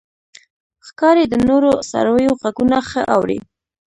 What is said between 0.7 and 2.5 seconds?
ښکاري د نورو څارویو